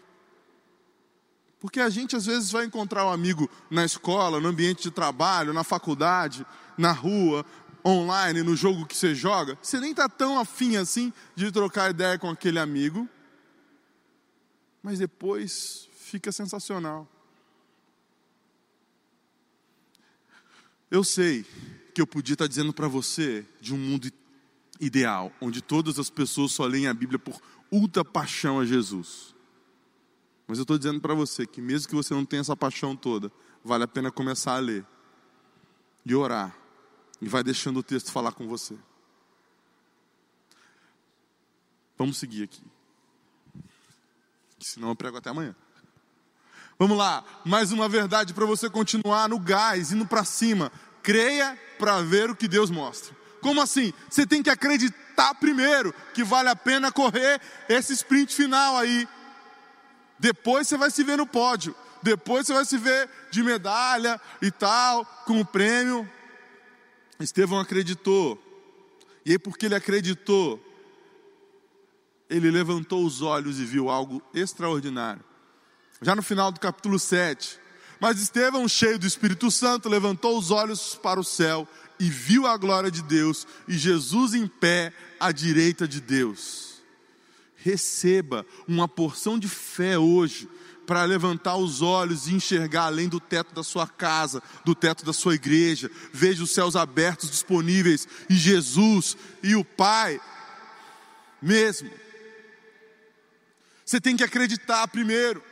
[1.60, 5.54] Porque a gente às vezes vai encontrar um amigo na escola, no ambiente de trabalho,
[5.54, 6.43] na faculdade,
[6.75, 7.45] na rua,
[7.86, 12.17] online, no jogo que você joga, você nem está tão afim assim de trocar ideia
[12.17, 13.08] com aquele amigo,
[14.82, 17.08] mas depois fica sensacional.
[20.89, 21.45] Eu sei
[21.93, 24.12] que eu podia estar dizendo para você de um mundo
[24.81, 27.39] ideal, onde todas as pessoas só leem a Bíblia por
[27.71, 29.35] ultra paixão a Jesus.
[30.47, 33.31] Mas eu estou dizendo para você que mesmo que você não tenha essa paixão toda,
[33.63, 34.85] vale a pena começar a ler
[36.03, 36.53] e orar
[37.21, 38.75] e vai deixando o texto falar com você.
[41.97, 42.63] Vamos seguir aqui.
[44.59, 45.55] Senão eu prego até amanhã.
[46.79, 50.71] Vamos lá, mais uma verdade para você continuar no gás, indo para cima.
[51.03, 53.20] Creia para ver o que Deus mostra.
[53.41, 53.91] Como assim?
[54.10, 59.08] Você tem que acreditar primeiro que vale a pena correr esse sprint final aí.
[60.19, 61.75] Depois você vai se ver no pódio.
[62.04, 66.10] Depois você vai se ver de medalha e tal, com o prêmio.
[67.19, 68.41] Estevão acreditou.
[69.25, 70.60] E aí, porque ele acreditou,
[72.30, 75.23] ele levantou os olhos e viu algo extraordinário.
[76.01, 77.60] Já no final do capítulo 7.
[77.99, 81.67] Mas Estevão, cheio do Espírito Santo, levantou os olhos para o céu
[82.01, 86.81] e viu a glória de Deus e Jesus em pé à direita de Deus.
[87.57, 90.49] Receba uma porção de fé hoje
[90.87, 95.13] para levantar os olhos e enxergar além do teto da sua casa, do teto da
[95.13, 95.91] sua igreja.
[96.11, 100.19] Veja os céus abertos disponíveis e Jesus e o Pai
[101.39, 101.91] mesmo.
[103.85, 105.43] Você tem que acreditar primeiro.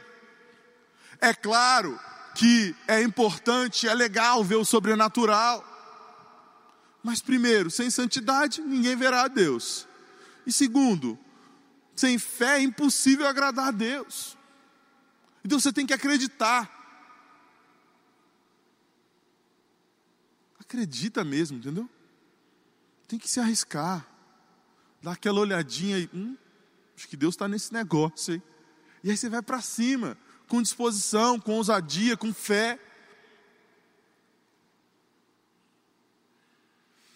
[1.21, 1.99] É claro
[2.33, 5.63] que é importante, é legal ver o sobrenatural.
[7.03, 9.87] Mas, primeiro, sem santidade, ninguém verá a Deus.
[10.45, 11.17] E segundo,
[11.95, 14.37] sem fé é impossível agradar a Deus.
[15.43, 16.77] Então você tem que acreditar.
[20.59, 21.89] Acredita mesmo, entendeu?
[23.07, 24.05] Tem que se arriscar.
[25.01, 26.37] Dá aquela olhadinha e, hum,
[26.95, 28.41] acho que Deus está nesse negócio aí.
[29.03, 32.79] E aí você vai para cima, com disposição, com ousadia, com fé.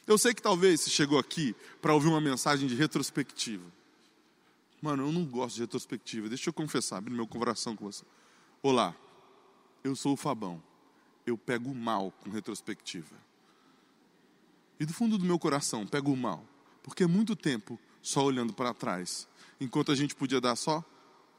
[0.05, 3.63] Eu sei que talvez você chegou aqui para ouvir uma mensagem de retrospectiva.
[4.81, 6.27] Mano, eu não gosto de retrospectiva.
[6.27, 8.03] Deixa eu confessar, abrir meu coração com você.
[8.61, 8.93] Olá,
[9.81, 10.61] eu sou o Fabão.
[11.25, 13.15] Eu pego mal com retrospectiva.
[14.77, 16.45] E do fundo do meu coração, pego mal.
[16.81, 19.25] Porque é muito tempo só olhando para trás.
[19.57, 20.83] Enquanto a gente podia dar só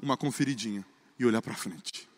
[0.00, 0.86] uma conferidinha
[1.18, 2.08] e olhar para frente.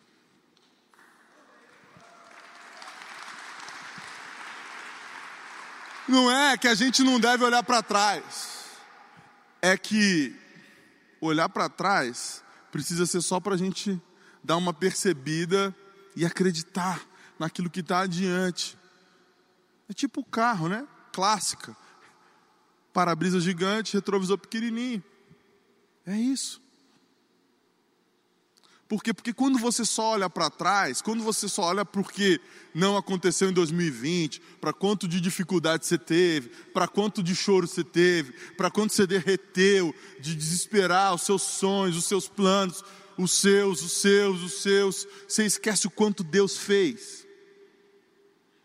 [6.07, 8.65] Não é que a gente não deve olhar para trás,
[9.61, 10.33] é que
[11.19, 14.01] olhar para trás precisa ser só para a gente
[14.43, 15.75] dar uma percebida
[16.15, 17.01] e acreditar
[17.37, 18.77] naquilo que está adiante.
[19.89, 20.87] É tipo o carro, né?
[21.11, 21.75] Clássica.
[22.93, 25.03] Para-brisa gigante, retrovisor pequenininho.
[26.05, 26.61] É isso.
[28.87, 29.13] Por quê?
[29.13, 32.39] Porque quando você só olha para trás, quando você só olha porque
[32.73, 37.83] não aconteceu em 2020, para quanto de dificuldade você teve, para quanto de choro você
[37.83, 42.81] teve, para quanto você derreteu de desesperar os seus sonhos, os seus planos,
[43.17, 47.27] os seus, os seus, os seus, você esquece o quanto Deus fez.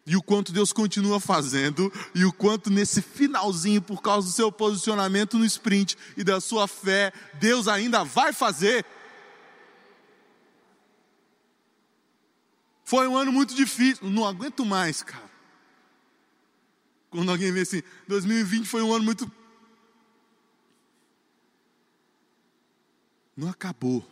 [0.06, 4.50] E o quanto Deus continua fazendo, e o quanto nesse finalzinho, por causa do seu
[4.52, 8.84] posicionamento no sprint e da sua fé, Deus ainda vai fazer.
[12.92, 14.10] Foi um ano muito difícil.
[14.10, 15.30] Não aguento mais, cara.
[17.08, 19.32] Quando alguém vê assim, 2020 foi um ano muito.
[23.34, 24.06] Não acabou.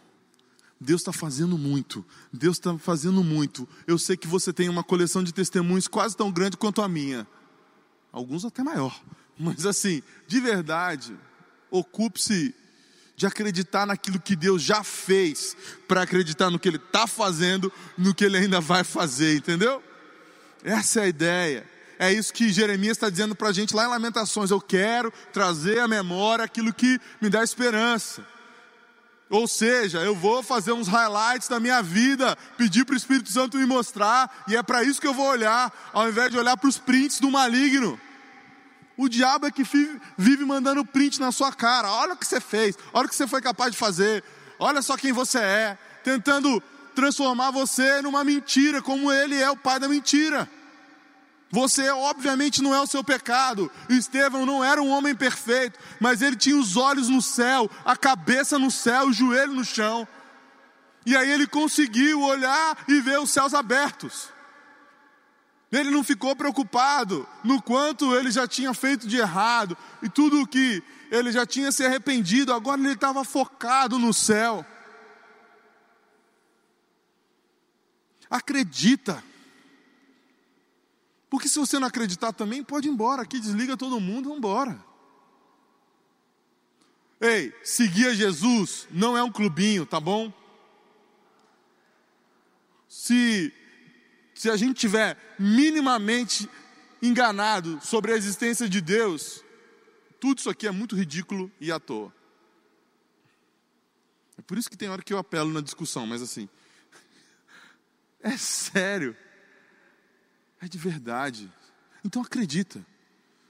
[0.80, 2.02] Deus está fazendo muito.
[2.32, 3.68] Deus está fazendo muito.
[3.86, 7.28] Eu sei que você tem uma coleção de testemunhos quase tão grande quanto a minha.
[8.10, 8.98] Alguns até maior.
[9.38, 11.14] Mas assim, de verdade,
[11.70, 12.54] ocupe-se
[13.20, 15.54] de acreditar naquilo que Deus já fez,
[15.86, 19.84] para acreditar no que Ele está fazendo, no que Ele ainda vai fazer, entendeu?
[20.64, 21.70] Essa é a ideia.
[21.98, 24.50] É isso que Jeremias está dizendo para a gente lá em Lamentações.
[24.50, 28.24] Eu quero trazer à memória aquilo que me dá esperança.
[29.28, 33.58] Ou seja, eu vou fazer uns highlights da minha vida, pedir para o Espírito Santo
[33.58, 36.70] me mostrar, e é para isso que eu vou olhar, ao invés de olhar para
[36.70, 38.00] os prints do maligno.
[39.00, 39.64] O diabo é que
[40.18, 41.90] vive mandando print na sua cara.
[41.90, 44.22] Olha o que você fez, olha o que você foi capaz de fazer,
[44.58, 46.62] olha só quem você é, tentando
[46.94, 50.46] transformar você numa mentira, como ele é o pai da mentira.
[51.50, 53.72] Você, obviamente, não é o seu pecado.
[53.88, 58.58] Estevão não era um homem perfeito, mas ele tinha os olhos no céu, a cabeça
[58.58, 60.06] no céu, o joelho no chão.
[61.06, 64.28] E aí ele conseguiu olhar e ver os céus abertos.
[65.70, 70.46] Ele não ficou preocupado no quanto ele já tinha feito de errado e tudo o
[70.46, 74.64] que ele já tinha se arrependido, agora ele estava focado no céu.
[78.28, 79.22] Acredita.
[81.28, 83.22] Porque se você não acreditar também, pode ir embora.
[83.22, 84.84] Aqui desliga todo mundo, vamos embora.
[87.20, 90.32] Ei, seguir a Jesus não é um clubinho, tá bom?
[92.88, 93.52] Se
[94.40, 96.48] se a gente tiver minimamente
[97.02, 99.44] enganado sobre a existência de Deus,
[100.18, 102.10] tudo isso aqui é muito ridículo e à toa.
[104.38, 106.48] É por isso que tem hora que eu apelo na discussão, mas assim,
[108.18, 109.14] É sério.
[110.58, 111.52] É de verdade.
[112.02, 112.82] Então acredita.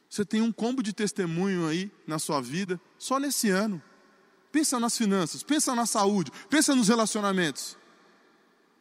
[0.08, 3.80] Você tem um combo de testemunho aí na sua vida, só nesse ano.
[4.50, 7.78] Pensa nas finanças, pensa na saúde, pensa nos relacionamentos.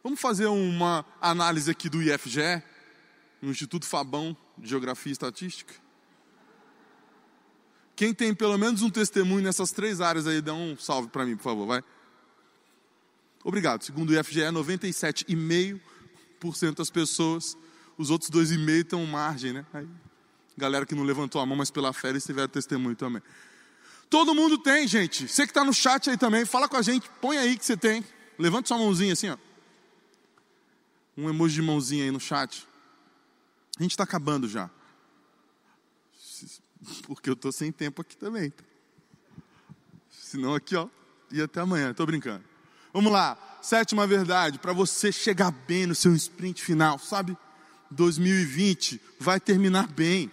[0.02, 2.62] Vamos fazer uma análise aqui do IFGE,
[3.42, 5.74] no Instituto Fabão de Geografia e Estatística.
[7.94, 11.36] Quem tem pelo menos um testemunho nessas três áreas aí, dá um salve para mim,
[11.36, 11.84] por favor, vai.
[13.44, 13.82] Obrigado.
[13.82, 17.54] Segundo o IFGE, 97,5% das pessoas,
[17.98, 19.66] os outros 2,5% estão margem, né?
[19.74, 19.86] Aí,
[20.56, 23.20] galera que não levantou a mão, mas pela fé eles tiveram testemunho também.
[24.08, 25.28] Todo mundo tem, gente.
[25.28, 27.76] Você que está no chat aí também, fala com a gente, põe aí que você
[27.76, 28.02] tem.
[28.38, 29.36] Levante sua mãozinha assim, ó.
[31.16, 32.66] Um emoji de mãozinha aí no chat.
[33.78, 34.70] A gente está acabando já.
[37.06, 38.52] Porque eu estou sem tempo aqui também.
[40.10, 40.88] Senão aqui, ó,
[41.30, 41.90] e até amanhã.
[41.90, 42.44] Estou brincando.
[42.92, 43.38] Vamos lá.
[43.62, 47.36] Sétima verdade, para você chegar bem no seu sprint final, sabe?
[47.90, 50.30] 2020 vai terminar bem.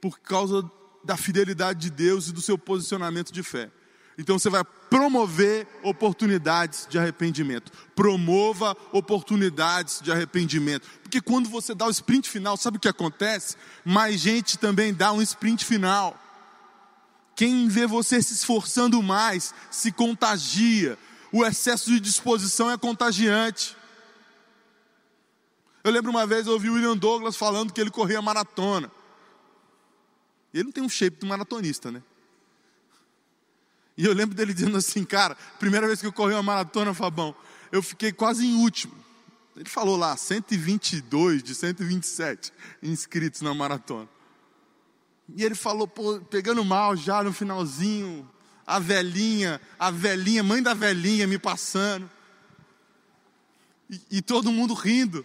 [0.00, 0.68] Por causa
[1.04, 3.70] da fidelidade de Deus e do seu posicionamento de fé.
[4.18, 7.70] Então você vai promover oportunidades de arrependimento.
[7.94, 10.88] Promova oportunidades de arrependimento.
[11.02, 13.56] Porque quando você dá o sprint final, sabe o que acontece?
[13.84, 16.18] Mais gente também dá um sprint final.
[17.34, 20.98] Quem vê você se esforçando mais se contagia.
[21.30, 23.76] O excesso de disposição é contagiante.
[25.84, 28.90] Eu lembro uma vez eu ouvi o William Douglas falando que ele corria maratona.
[30.54, 32.02] Ele não tem um shape de maratonista, né?
[33.96, 37.34] E eu lembro dele dizendo assim, cara, primeira vez que eu corri uma maratona, Fabão,
[37.72, 38.94] eu fiquei quase em último.
[39.56, 44.08] Ele falou lá, 122 de 127 inscritos na maratona.
[45.34, 48.28] E ele falou, pô, pegando mal já no finalzinho,
[48.66, 52.08] a velhinha, a velhinha, mãe da velhinha me passando.
[53.88, 55.24] E, e todo mundo rindo.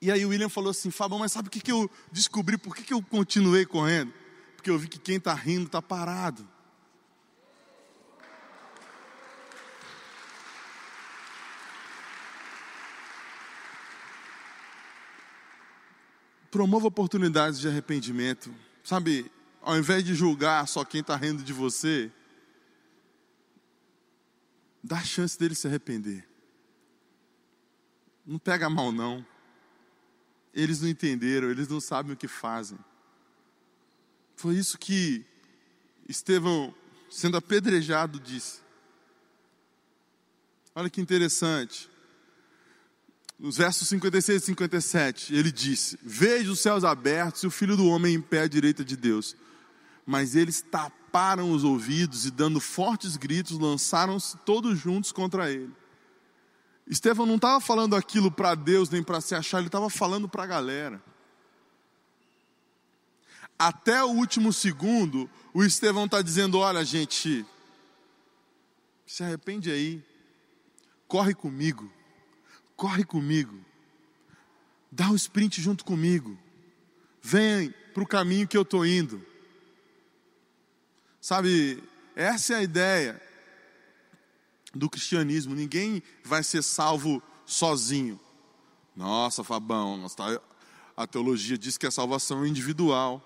[0.00, 2.56] E aí o William falou assim, Fabão, mas sabe o que, que eu descobri?
[2.56, 4.12] Por que, que eu continuei correndo?
[4.68, 6.46] Porque eu vi que quem está rindo está parado.
[16.50, 18.54] Promova oportunidades de arrependimento.
[18.84, 22.12] Sabe, ao invés de julgar só quem está rindo de você,
[24.84, 26.28] dá a chance dele se arrepender.
[28.26, 29.24] Não pega mal, não.
[30.52, 32.78] Eles não entenderam, eles não sabem o que fazem.
[34.38, 35.26] Foi isso que
[36.08, 36.72] Estevão,
[37.10, 38.60] sendo apedrejado, disse.
[40.76, 41.90] Olha que interessante.
[43.36, 47.88] Nos versos 56 e 57, ele disse: Veja os céus abertos e o filho do
[47.88, 49.34] homem em pé à direita de Deus.
[50.06, 55.74] Mas eles taparam os ouvidos e, dando fortes gritos, lançaram-se todos juntos contra ele.
[56.86, 60.44] Estevão não estava falando aquilo para Deus nem para se achar, ele estava falando para
[60.44, 61.02] a galera.
[63.58, 67.44] Até o último segundo, o Estevão está dizendo: Olha, gente,
[69.04, 70.04] se arrepende aí,
[71.08, 71.90] corre comigo,
[72.76, 73.58] corre comigo,
[74.92, 76.38] dá um sprint junto comigo,
[77.20, 79.26] vem para o caminho que eu estou indo.
[81.20, 81.82] Sabe,
[82.14, 83.20] essa é a ideia
[84.72, 85.54] do cristianismo.
[85.54, 88.20] Ninguém vai ser salvo sozinho.
[88.94, 90.06] Nossa, Fabão,
[90.96, 93.22] a teologia diz que a salvação é individual.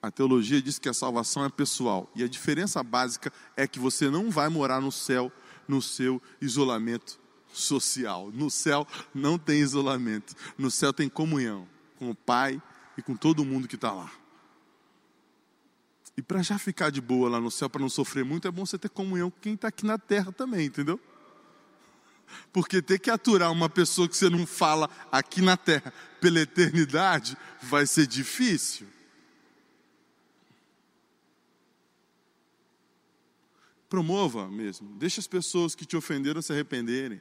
[0.00, 2.10] A teologia diz que a salvação é pessoal.
[2.14, 5.32] E a diferença básica é que você não vai morar no céu
[5.66, 7.20] no seu isolamento
[7.52, 8.30] social.
[8.32, 10.34] No céu não tem isolamento.
[10.56, 12.62] No céu tem comunhão com o Pai
[12.96, 14.10] e com todo mundo que está lá.
[16.16, 18.66] E para já ficar de boa lá no céu, para não sofrer muito, é bom
[18.66, 20.98] você ter comunhão com quem está aqui na terra também, entendeu?
[22.52, 27.36] Porque ter que aturar uma pessoa que você não fala aqui na terra pela eternidade
[27.62, 28.86] vai ser difícil.
[33.88, 37.20] Promova mesmo, deixa as pessoas que te ofenderam se arrependerem.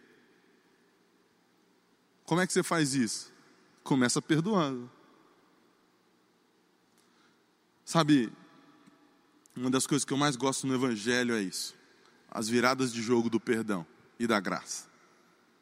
[2.26, 3.32] Como é que você faz isso?
[3.84, 4.91] Começa perdoando.
[7.86, 8.30] Sabe,
[9.55, 11.74] uma das coisas que eu mais gosto no Evangelho é isso:
[12.30, 13.88] as viradas de jogo do perdão
[14.20, 14.87] e da graça.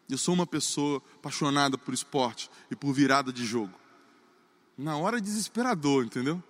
[0.10, 3.74] Eu sou uma pessoa apaixonada por esporte e por virada de jogo.
[4.78, 6.44] Na hora é desesperador, entendeu?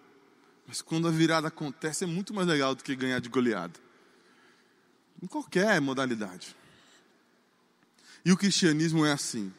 [0.68, 3.80] Mas quando a virada acontece é muito mais legal do que ganhar de goleada.
[5.22, 6.56] Em qualquer modalidade.
[8.26, 9.54] E o cristianismo é assim.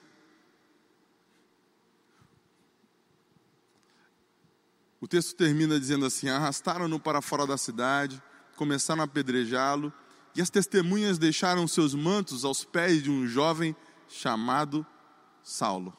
[5.01, 8.21] O texto termina dizendo assim: arrastaram-no para fora da cidade,
[8.57, 9.93] começaram a apedrejá-lo
[10.35, 13.75] e as testemunhas deixaram seus mantos aos pés de um jovem
[14.09, 14.87] chamado
[15.43, 15.97] Saulo.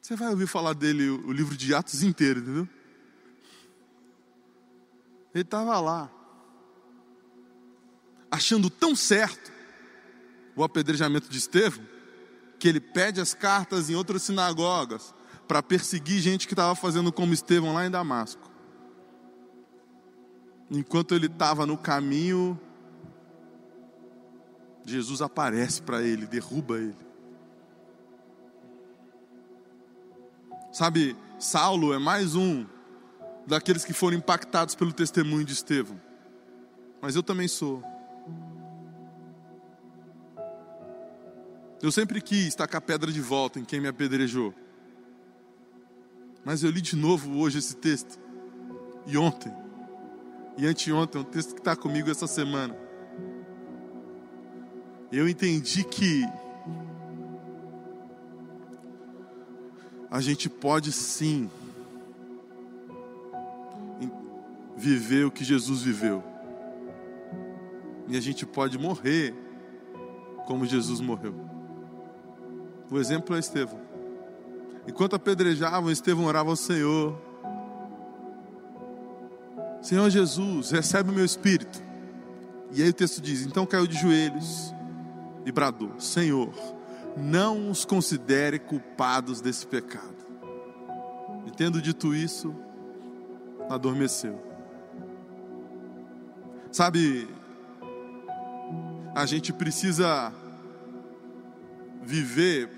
[0.00, 2.68] Você vai ouvir falar dele o livro de Atos inteiro, entendeu?
[5.34, 6.10] Ele estava lá,
[8.30, 9.52] achando tão certo
[10.56, 11.86] o apedrejamento de Estevão,
[12.58, 15.14] que ele pede as cartas em outras sinagogas
[15.46, 18.50] para perseguir gente que estava fazendo como Estevão lá em Damasco.
[20.70, 22.60] Enquanto ele estava no caminho,
[24.88, 26.96] Jesus aparece para ele, derruba ele.
[30.72, 32.66] Sabe, Saulo é mais um
[33.46, 36.00] daqueles que foram impactados pelo testemunho de Estevão.
[37.00, 37.82] Mas eu também sou.
[41.80, 44.54] Eu sempre quis tacar pedra de volta em quem me apedrejou.
[46.44, 48.18] Mas eu li de novo hoje esse texto.
[49.06, 49.52] E ontem.
[50.56, 52.87] E anteontem, um texto que está comigo essa semana.
[55.10, 56.26] Eu entendi que
[60.10, 61.50] a gente pode sim
[64.76, 66.22] viver o que Jesus viveu.
[68.06, 69.34] E a gente pode morrer
[70.46, 71.34] como Jesus morreu.
[72.90, 73.80] O exemplo é Estevão.
[74.86, 77.18] Enquanto apedrejavam, Estevão orava ao Senhor:
[79.80, 81.82] Senhor Jesus, recebe o meu espírito.
[82.72, 84.74] E aí o texto diz: Então caiu de joelhos
[85.48, 86.52] e bradou: Senhor,
[87.16, 90.16] não os considere culpados desse pecado.
[91.46, 92.54] E tendo dito isso,
[93.68, 94.38] adormeceu.
[96.70, 97.26] Sabe,
[99.14, 100.32] a gente precisa
[102.02, 102.70] viver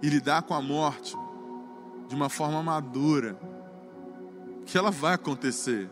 [0.00, 1.16] e lidar com a morte
[2.08, 3.36] de uma forma madura,
[4.64, 5.90] que ela vai acontecer,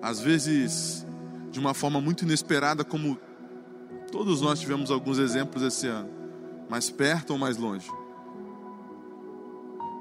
[0.00, 1.05] às vezes
[1.56, 3.18] de uma forma muito inesperada, como
[4.12, 6.10] todos nós tivemos alguns exemplos esse ano,
[6.68, 7.90] mais perto ou mais longe.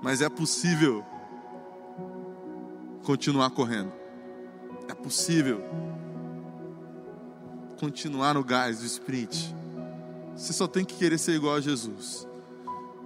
[0.03, 1.01] Mas é possível
[3.05, 3.93] continuar correndo,
[4.89, 5.63] é possível
[7.79, 9.55] continuar no gás do sprint.
[10.35, 12.27] Você só tem que querer ser igual a Jesus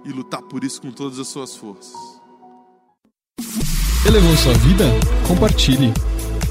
[0.04, 1.94] e lutar por isso com todas as suas forças.
[4.04, 4.86] Elevou sua vida?
[5.28, 5.94] Compartilhe.